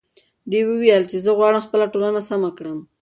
[0.51, 2.79] دې وویل چې زه غواړم خپله ټولنه سمه کړم.